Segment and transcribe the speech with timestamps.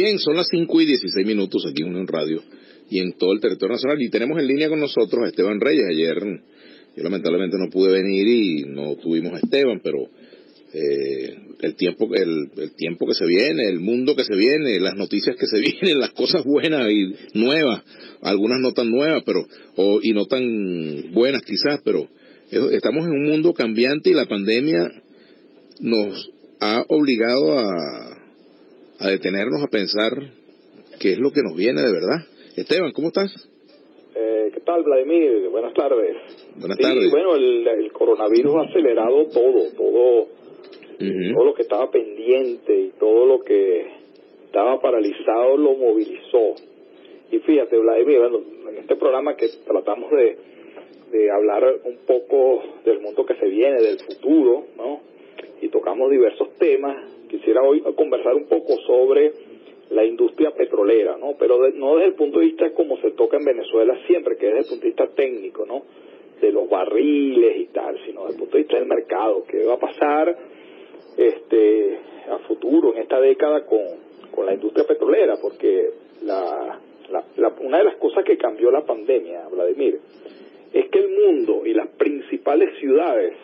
[0.00, 2.40] Bien, son las 5 y 16 minutos aquí en Radio
[2.88, 4.00] y en todo el territorio nacional.
[4.00, 5.86] Y tenemos en línea con nosotros a Esteban Reyes.
[5.90, 6.14] Ayer
[6.96, 10.04] yo lamentablemente no pude venir y no tuvimos a Esteban, pero
[10.72, 14.94] eh, el tiempo el, el, tiempo que se viene, el mundo que se viene, las
[14.94, 17.82] noticias que se vienen, las cosas buenas y nuevas,
[18.22, 22.06] algunas no tan nuevas, pero o, y no tan buenas quizás, pero
[22.52, 24.92] estamos en un mundo cambiante y la pandemia
[25.80, 26.30] nos
[26.60, 28.17] ha obligado a
[29.00, 30.12] a detenernos a pensar
[31.00, 32.18] qué es lo que nos viene de verdad.
[32.56, 33.30] Esteban, ¿cómo estás?
[34.14, 35.48] Eh, ¿Qué tal, Vladimir?
[35.50, 36.16] Buenas tardes.
[36.56, 37.10] Buenas tardes.
[37.10, 40.26] Bueno, el, coronavirus ha acelerado todo, todo,
[40.98, 43.86] todo lo que estaba pendiente y todo lo que
[44.46, 46.54] estaba paralizado lo movilizó.
[47.30, 50.38] Y fíjate, Vladimir, bueno, en este programa que tratamos de,
[51.12, 55.00] de hablar un poco del mundo que se viene, del futuro, ¿no?
[55.60, 56.96] Y tocamos diversos temas
[57.28, 59.32] quisiera hoy conversar un poco sobre
[59.90, 61.34] la industria petrolera, ¿no?
[61.38, 64.54] Pero no desde el punto de vista como se toca en Venezuela siempre, que es
[64.54, 65.82] desde el punto de vista técnico, ¿no?
[66.40, 69.74] De los barriles y tal, sino desde el punto de vista del mercado, qué va
[69.74, 70.36] a pasar
[71.16, 71.98] este
[72.30, 73.80] a futuro en esta década con,
[74.30, 75.90] con la industria petrolera, porque
[76.22, 76.78] la,
[77.10, 79.98] la, una de las cosas que cambió la pandemia, Vladimir,
[80.72, 83.34] es que el mundo y las principales ciudades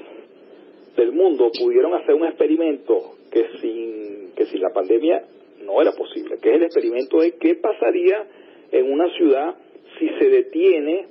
[0.96, 5.24] del mundo pudieron hacer un experimento que sin, que sin la pandemia
[5.64, 8.26] no era posible, que es el experimento de qué pasaría
[8.70, 9.56] en una ciudad
[9.98, 11.06] si se detiene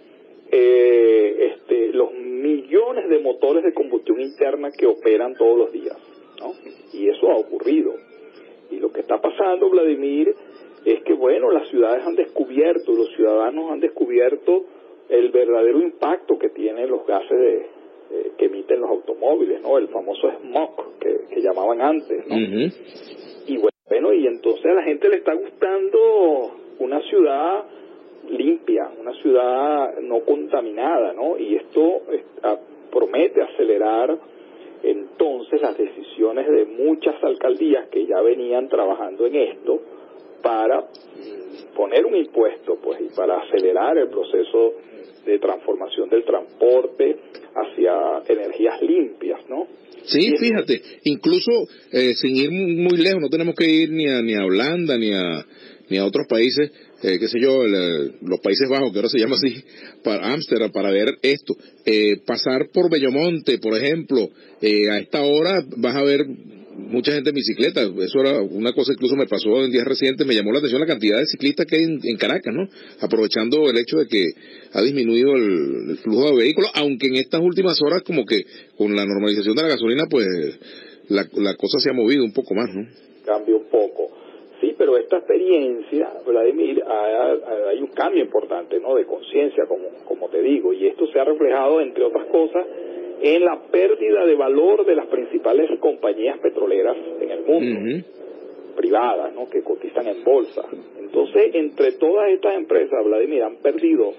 [0.52, 5.98] eh, este, los millones de motores de combustión interna que operan todos los días.
[6.39, 6.54] ¿no?
[6.94, 7.94] Y eso ha ocurrido.
[8.70, 10.34] Y lo que está pasando, Vladimir,
[10.86, 14.66] es que, bueno, las ciudades han descubierto, los ciudadanos han descubierto
[15.09, 17.66] el verdadero impacto que tienen los gases de,
[18.14, 19.78] eh, que emiten los automóviles, ¿no?
[19.78, 22.38] El famoso smog que, llamaban antes, ¿no?
[23.47, 27.66] Y bueno, y entonces a la gente le está gustando una ciudad
[28.30, 31.38] limpia, una ciudad no contaminada, ¿no?
[31.38, 32.02] Y esto
[32.92, 34.17] promete acelerar
[34.83, 39.82] entonces las decisiones de muchas alcaldías que ya venían trabajando en esto
[40.42, 44.73] para mm, poner un impuesto, pues, y para acelerar el proceso
[45.26, 47.16] de transformación del transporte
[47.56, 49.67] hacia energías limpias, ¿no?
[50.06, 51.52] Sí, fíjate, incluso
[51.92, 55.14] eh, sin ir muy lejos, no tenemos que ir ni a, ni a Holanda ni
[55.14, 55.45] a,
[55.89, 56.72] ni a otros países,
[57.04, 59.64] eh, qué sé yo, los Países Bajos, que ahora se llama así,
[60.04, 61.56] para Ámsterdam, para ver esto.
[61.86, 64.30] Eh, pasar por Bellomonte, por ejemplo,
[64.62, 66.26] eh, a esta hora vas a ver
[66.76, 67.82] mucha gente en bicicleta.
[67.82, 70.88] Eso era una cosa incluso me pasó en días recientes, me llamó la atención la
[70.88, 72.67] cantidad de ciclistas que hay en, Caracas, ¿no?
[73.02, 74.32] Aprovechando el hecho de que
[74.73, 78.42] ha disminuido el, flujo de vehículos, aunque en estas últimas horas como que
[78.78, 80.28] con la normalización de la gasolina, pues
[81.10, 82.88] la, la cosa se ha movido un poco más, ¿no?
[83.26, 84.12] Cambia un poco.
[84.62, 88.95] Sí, pero esta experiencia, Vladimir, hay un cambio importante, ¿no?
[88.95, 92.66] De conciencia, como, como te digo, y esto se ha reflejado, entre otras cosas,
[93.23, 98.06] en la pérdida de valor de las principales compañías petroleras en el mundo,
[98.76, 99.50] privadas, ¿no?
[99.50, 100.64] que cotizan en bolsa.
[101.00, 104.12] Entonces, entre todas estas empresas, Vladimir, han perdido,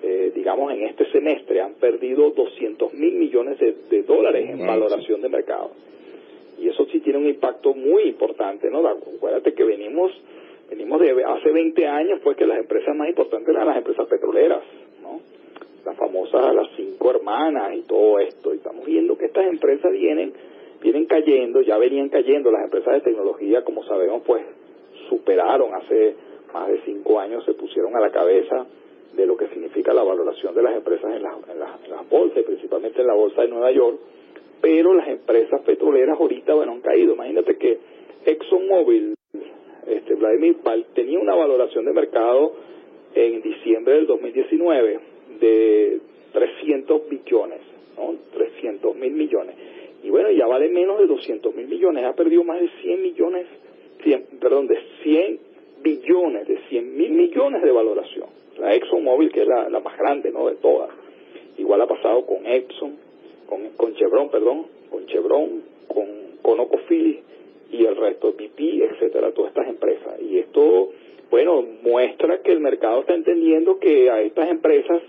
[0.00, 5.28] eh, digamos, en este semestre, han perdido 200 mil millones de, dólares en valoración de
[5.28, 5.72] mercado.
[6.60, 8.86] Y eso sí tiene un impacto muy importante, ¿no?
[8.86, 10.12] Acuérdate que venimos
[10.70, 14.62] venimos de hace 20 años, pues que las empresas más importantes eran las empresas petroleras.
[15.86, 18.52] Las famosas las cinco hermanas y todo esto.
[18.52, 20.32] Y estamos viendo que estas empresas vienen,
[20.82, 22.50] vienen cayendo, ya venían cayendo.
[22.50, 24.44] Las empresas de tecnología, como sabemos, pues
[25.08, 26.16] superaron hace
[26.52, 28.66] más de cinco años, se pusieron a la cabeza
[29.14, 33.06] de lo que significa la valoración de las empresas en, en, las bolsas, principalmente en
[33.06, 33.98] la bolsa de Nueva York.
[34.60, 37.14] Pero las empresas petroleras ahorita, bueno, han caído.
[37.14, 37.78] Imagínate que
[38.24, 39.14] ExxonMobil,
[39.86, 40.56] este, Vladimir,
[40.94, 42.54] tenía una valoración de mercado
[43.14, 46.00] en diciembre del 2019 de
[46.32, 47.60] 300 billones,
[47.96, 48.14] ¿no?
[48.34, 49.54] 300 mil millones.
[50.02, 53.46] Y bueno, ya vale menos de 200 mil millones, ha perdido más de 100 millones,
[54.02, 55.38] 100, perdón, de 100
[55.82, 58.28] billones, de 100 mil millones de valoración.
[58.58, 60.48] La ExxonMobil, que es la, más grande, ¿no?
[60.48, 60.90] De todas.
[61.58, 62.96] Igual ha pasado con Exxon,
[63.46, 66.06] con, con Chevron, perdón, con Chevron, con
[66.42, 67.22] ConocoPhillips
[67.72, 70.20] y el resto, BP, etcétera, todas estas empresas.
[70.20, 70.90] Y esto,
[71.30, 75.02] bueno, muestra que el mercado está entendiendo que a estas empresas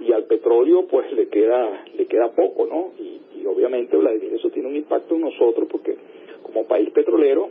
[0.00, 4.68] y al petróleo pues le queda le queda poco no y, obviamente Vladimir eso tiene
[4.68, 5.96] un impacto en nosotros porque
[6.42, 7.50] como país petrolero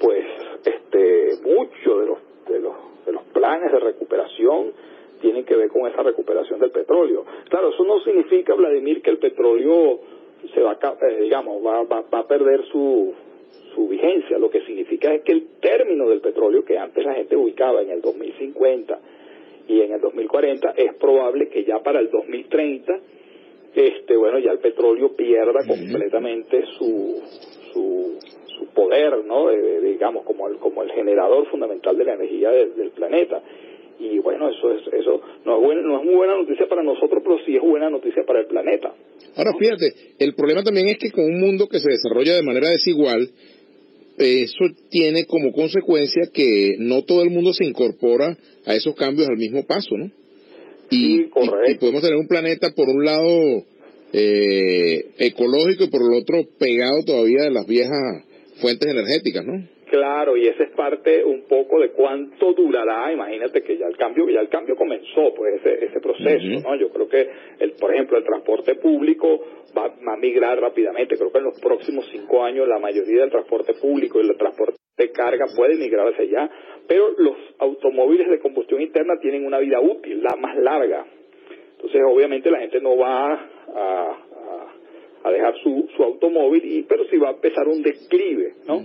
[0.00, 0.24] pues
[0.64, 2.18] este mucho de los
[2.48, 2.74] de los
[3.06, 4.72] de los planes de recuperación
[5.20, 7.24] tienen que ver con esa recuperación del petróleo.
[7.48, 9.98] Claro eso no significa Vladimir que el petróleo
[10.54, 13.14] se va a, eh, digamos va, va, va a perder su
[13.74, 17.36] su vigencia, lo que significa es que el término del petróleo que antes la gente
[17.36, 18.98] ubicaba en el 2050
[19.68, 22.98] y en el 2040 es probable que ya para el 2030
[23.74, 27.22] este bueno ya el petróleo pierda completamente su
[27.72, 32.90] su, su poder no digamos como el como el generador fundamental de la energía del
[32.90, 33.42] planeta.
[34.00, 37.38] Y bueno eso es eso no es no es muy buena noticia para nosotros pero
[37.44, 38.94] sí es buena noticia para el planeta.
[39.36, 42.70] Ahora fíjate el problema también es que con un mundo que se desarrolla de manera
[42.70, 43.28] desigual
[44.18, 48.36] eso tiene como consecuencia que no todo el mundo se incorpora
[48.66, 50.10] a esos cambios al mismo paso, ¿no?
[50.90, 51.24] Y,
[51.78, 53.64] podemos tener un planeta por un lado
[54.12, 58.24] eh, ecológico y por el otro pegado todavía de las viejas
[58.56, 59.77] fuentes energéticas, ¿no?
[59.90, 63.10] Claro, y esa es parte un poco de cuánto durará.
[63.10, 66.76] Imagínate que ya el cambio, ya el cambio comenzó, pues ese, ese proceso, ¿no?
[66.76, 67.26] Yo creo que,
[67.58, 69.40] el, por ejemplo, el transporte público
[69.76, 71.16] va, a migrar rápidamente.
[71.16, 74.76] Creo que en los próximos cinco años la mayoría del transporte público y el transporte
[74.98, 76.50] de carga puede migrar hacia allá,
[76.86, 81.06] pero los automóviles de combustión interna tienen una vida útil, la más larga.
[81.72, 84.18] Entonces, obviamente, la gente no va a,
[85.22, 88.82] a, dejar su, su automóvil, y, pero sí va a empezar un declive, ¿no?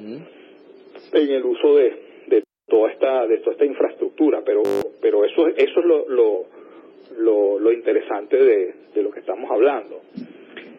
[1.12, 1.96] En el uso de,
[2.28, 4.64] de toda esta de toda esta infraestructura pero
[5.02, 6.08] pero eso eso es lo
[7.16, 10.02] lo, lo, interesante de, de, lo que estamos hablando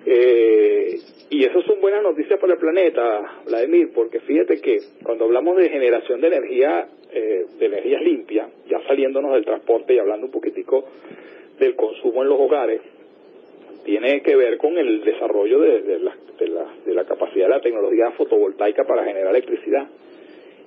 [0.07, 0.99] eh,
[1.31, 5.69] y eso son buenas noticias para el planeta Vladimir porque fíjate que cuando hablamos de
[5.69, 10.85] generación de energía eh, de energías limpias ya saliéndonos del transporte y hablando un poquitico
[11.59, 12.81] del consumo en los hogares
[13.85, 17.51] tiene que ver con el desarrollo de, de, la, de, la, de la capacidad de
[17.51, 19.87] la tecnología fotovoltaica para generar electricidad.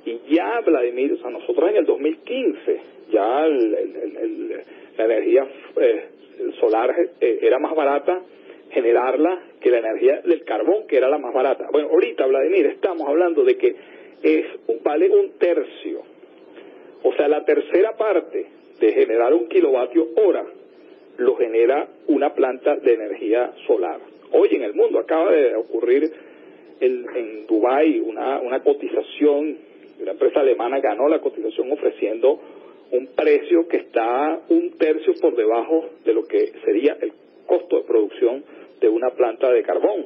[0.07, 2.81] Y ya, Vladimir, o sea, nosotros en el 2015,
[3.11, 5.45] ya la energía
[5.81, 6.05] eh,
[6.61, 8.21] solar eh, era más barata
[8.71, 11.67] generarla que la energía del carbón, que era la más barata.
[11.73, 13.75] Bueno, ahorita, Vladimir, estamos hablando de que
[14.23, 14.45] es
[14.81, 16.03] vale un tercio,
[17.03, 18.45] o sea, la tercera parte
[18.79, 20.45] de generar un kilovatio hora
[21.17, 23.99] lo genera una planta de energía solar.
[24.31, 26.11] Hoy en el mundo acaba de ocurrir
[26.79, 29.66] en, en Dubái una, una cotización
[29.99, 32.39] una empresa alemana ganó la cotización ofreciendo
[32.91, 37.11] un precio que está un tercio por debajo de lo que sería el
[37.45, 38.43] costo de producción
[38.79, 40.05] de una planta de carbón.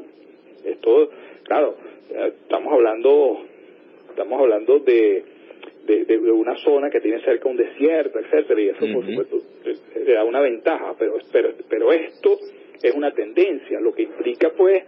[0.63, 1.09] Esto,
[1.43, 1.75] claro,
[2.09, 3.41] eh, estamos hablando,
[4.09, 5.23] estamos hablando de,
[5.85, 9.37] de, una zona que tiene cerca un desierto, etcétera, y eso por supuesto
[9.95, 12.37] le da una ventaja, pero, pero, pero esto
[12.81, 14.83] es una tendencia, lo que implica pues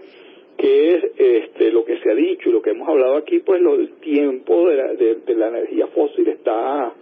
[0.58, 3.62] que es este, lo que se ha dicho y lo que hemos hablado aquí, pues
[3.62, 6.94] lo, el tiempo de la, de, la energía fósil está,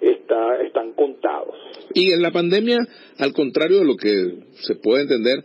[0.00, 1.56] está, están contados.
[1.94, 2.78] Y en la pandemia,
[3.18, 4.10] al contrario de lo que
[4.52, 5.44] se puede entender,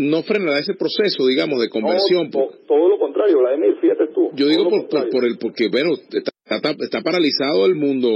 [0.00, 2.30] no frenará ese proceso, digamos, de conversión.
[2.30, 4.30] todo lo contrario, Vladimir, fíjate tú.
[4.32, 8.08] Yo digo por, por, el, porque, bueno, está, está, paralizado el mundo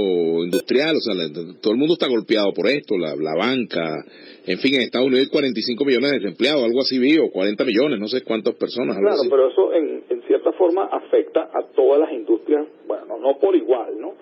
[0.43, 1.13] industrial, o sea,
[1.61, 4.03] todo el mundo está golpeado por esto, la, la banca,
[4.47, 7.63] en fin, en Estados Unidos hay 45 millones de desempleados, algo así vi, o 40
[7.63, 8.97] millones, no sé cuántas personas.
[8.97, 13.55] claro, pero eso en, en cierta forma afecta a todas las industrias, bueno, no por
[13.55, 14.13] igual, ¿no?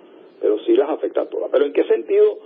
[0.41, 1.49] Pero sí las afecta a todas.
[1.49, 2.39] Pero ¿en qué sentido,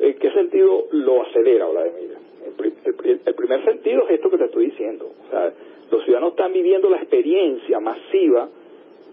[0.00, 2.21] en qué sentido lo acelera, Vladimir?
[2.58, 5.10] El, primer sentido es esto que te estoy diciendo.
[5.26, 5.52] O sea,
[5.90, 8.48] los ciudadanos están viviendo la experiencia masiva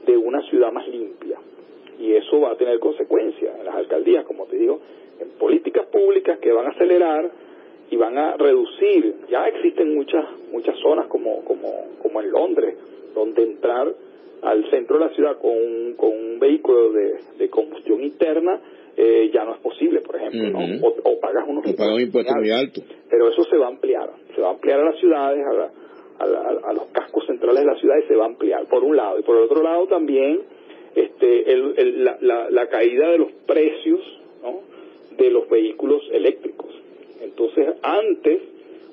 [0.06, 1.38] de una ciudad más limpia.
[2.00, 4.80] Y eso va a tener consecuencias en las alcaldías, como te digo,
[5.20, 7.30] en políticas públicas que van a acelerar
[7.92, 9.16] y van a reducir.
[9.30, 11.68] Ya existen muchas muchas zonas como como
[12.02, 12.76] como en Londres,
[13.14, 13.94] donde entrar
[14.42, 18.62] al centro de la ciudad con un, con un vehículo de, de combustión interna
[19.02, 20.88] eh, ya no es posible, por ejemplo, ¿no?
[21.06, 22.84] o, pagas unos impuestos muy altos.
[23.10, 25.42] Pero eso se va a ampliar, se va a ampliar a las ciudades,
[26.20, 28.98] a, a, los cascos centrales de la ciudad y se va a ampliar, por un
[28.98, 29.18] lado.
[29.18, 30.42] Y por el otro lado también
[30.96, 34.02] este, el, la, la, la, caída de los precios
[34.44, 34.64] ¿no?
[35.16, 36.68] de los vehículos eléctricos.
[37.22, 38.42] Entonces, antes,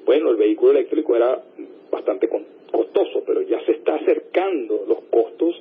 [0.04, 1.42] bueno, el vehículo eléctrico era
[1.90, 2.28] bastante
[2.70, 5.60] costoso, pero ya se está acercando los costos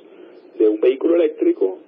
[0.56, 1.78] de un vehículo eléctrico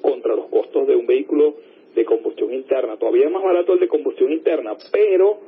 [0.00, 1.56] contra los costos de un vehículo
[1.94, 2.96] de combustión interna.
[2.96, 5.38] Todavía es más barato el de combustión interna, pero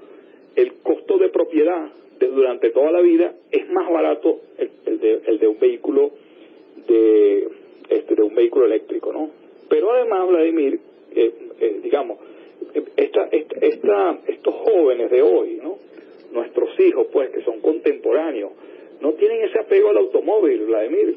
[0.56, 5.38] el costo de propiedad de, durante toda la vida es más barato el, de, el
[5.38, 6.11] de un vehículo
[6.88, 7.49] de
[7.88, 9.30] este de un vehículo eléctrico, ¿no?
[9.68, 10.80] Pero además, Vladimir,
[11.14, 12.18] eh, eh, digamos,
[12.96, 15.76] esta, esta, estos jóvenes de hoy, ¿no?
[16.32, 18.52] Nuestros hijos, pues, que son contemporáneos,
[19.00, 21.16] no tienen ese apego al automóvil, Vladimir.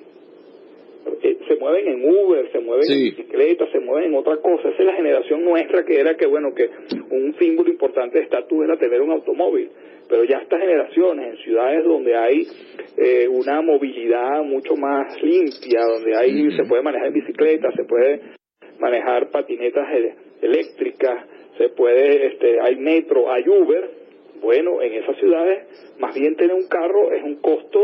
[1.21, 4.69] Eh, se mueven en Uber, se mueven en bicicleta, se mueven en otra cosa.
[4.69, 6.69] Esa es la generación nuestra que era que, bueno, que
[7.11, 9.69] un símbolo importante de estatus era tener un automóvil.
[10.07, 12.47] pero ya estas generaciones en ciudades donde hay
[12.97, 18.21] eh, una movilidad mucho más limpia, donde hay se puede manejar bicicleta, se puede
[18.79, 19.87] manejar patinetas
[20.41, 21.25] eléctricas,
[21.57, 23.89] se puede, este, hay metro, hay Uber,
[24.41, 27.79] bueno, en esas ciudades más bien tener un carro es un costo,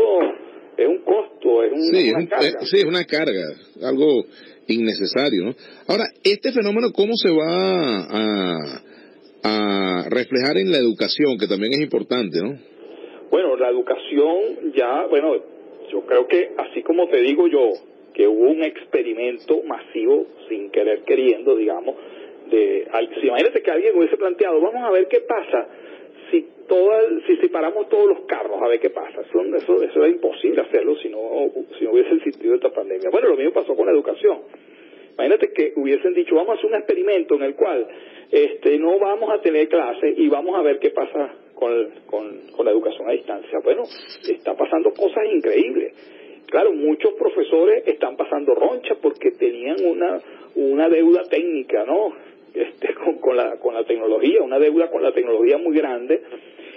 [0.76, 2.60] es un costo, es, una carga.
[2.62, 3.42] sí, es una carga,
[3.82, 4.24] algo
[4.68, 5.54] innecesario, ¿no?
[5.88, 8.82] Ahora, este fenómeno, ¿cómo se va a,
[9.44, 12.58] a reflejar en la educación, que también es importante, ¿no?
[13.30, 15.34] Bueno, la educación ya, bueno,
[15.90, 17.70] yo creo que así como te digo yo,
[18.14, 21.96] que hubo un experimento masivo, sin querer queriendo, digamos,
[22.50, 22.86] de,
[23.20, 25.66] si imagínate que alguien hubiese planteado, vamos a ver qué pasa
[26.66, 29.20] toda, si separamos todos los carros, a ver qué pasa.
[29.20, 31.18] Eso, eso, eso era imposible hacerlo si no,
[31.78, 33.10] si no hubiese existido esta pandemia.
[33.10, 34.40] Bueno, lo mismo pasó con la educación.
[35.14, 37.86] Imagínate que hubiesen dicho, vamos a hacer un experimento en el cual
[38.30, 42.70] este, no vamos a tener clases y vamos a ver qué pasa con, con, la
[42.70, 43.58] educación a distancia.
[43.62, 45.92] Bueno, está pasando cosas increíbles.
[46.46, 50.18] Claro, muchos profesores están pasando roncha porque tenían una,
[50.54, 52.12] una deuda técnica, ¿no?
[53.32, 56.22] Con, la, con la tecnología, una deuda con la tecnología muy grande.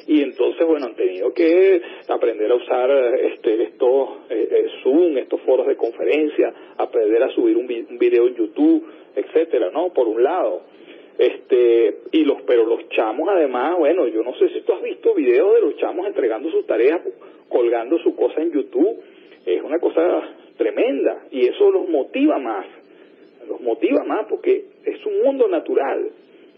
[0.07, 5.41] Y entonces bueno han tenido que aprender a usar este estos eh, eh, Zoom estos
[5.41, 8.85] foros de conferencia aprender a subir un, un, video en YouTube
[9.15, 10.61] etcétera no por un lado.
[11.17, 15.13] Este y los pero los chamos además bueno yo no sé si tú has visto
[15.13, 17.01] videos de los chamos entregando sus tareas
[17.49, 19.01] colgando su cosa en YouTube.
[19.45, 20.01] Es una cosa
[20.57, 21.25] tremenda.
[21.31, 22.65] Y eso los motiva más.
[23.47, 26.11] Los motiva más porque es un mundo natural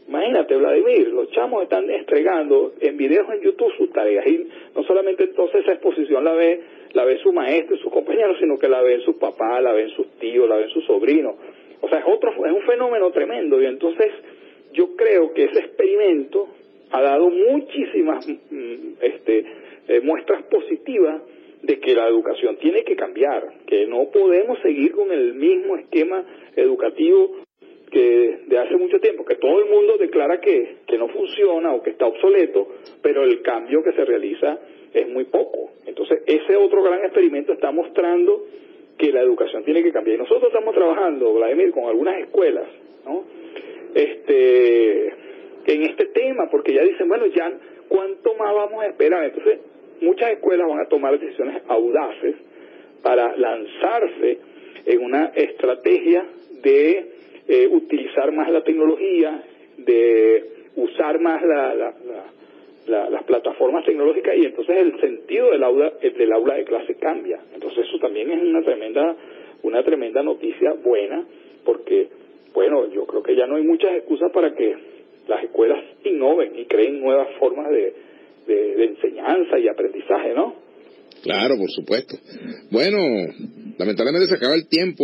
[0.08, 5.26] Imagínate, Vladimir, los chamos están entregando en videos en YouTube sus tareas y no solamente
[5.26, 6.62] entonces esa exposición la ve,
[6.94, 9.90] la ve su maestro y sus compañeros, sino que la ven sus papás, la ven
[9.90, 11.36] sus tíos, la ven sus sobrinos.
[11.82, 14.12] O sea, es otro, es un fenómeno tremendo y entonces
[14.72, 16.48] yo creo que ese experimento
[16.92, 19.46] ha dado muchísimas mm, este,
[19.90, 21.22] eh, muestras positivas
[21.64, 26.24] de que la educación tiene que cambiar, que no podemos seguir con el mismo esquema
[26.56, 27.47] educativo
[27.98, 31.82] que de hace mucho tiempo, que todo el mundo declara que, que no funciona o
[31.82, 32.68] que está obsoleto,
[33.02, 34.60] pero el cambio que se realiza
[34.94, 35.72] es muy poco.
[35.84, 38.46] Entonces, ese otro gran experimento está mostrando
[39.00, 40.18] que la educación tiene que cambiar.
[40.18, 42.68] Y nosotros estamos trabajando, Vladimir, con algunas escuelas.
[43.96, 45.08] Este,
[45.66, 47.52] en este tema, porque ya dicen, bueno, ya,
[47.88, 49.24] ¿cuánto más vamos a esperar?
[49.24, 49.58] Entonces,
[50.02, 52.36] muchas escuelas van a tomar decisiones audaces
[53.02, 54.38] para lanzarse
[54.86, 56.28] en una estrategia
[56.62, 59.44] de eh, utilizar más la tecnología,
[59.78, 60.44] de
[60.76, 66.66] usar más la, las plataformas tecnológicas y entonces el sentido del aula, del aula de
[66.66, 67.40] clase cambia.
[67.54, 69.16] Entonces eso también es una tremenda,
[69.64, 71.26] una tremenda noticia buena
[71.66, 72.08] porque,
[72.54, 74.76] bueno, yo creo que ya no hay muchas excusas para que
[75.28, 77.94] las escuelas innoven y creen nuevas formas de,
[78.48, 80.68] de enseñanza y aprendizaje, ¿no?
[81.24, 82.16] Claro, por supuesto.
[82.72, 82.98] Bueno,
[83.78, 85.04] lamentablemente se acaba el tiempo.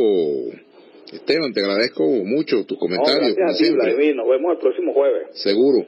[1.16, 3.36] Esteban, te agradezco mucho tus comentarios.
[3.36, 4.16] gracias a ti, Vladimir.
[4.16, 5.28] Nos vemos el próximo jueves.
[5.34, 5.80] Seguro.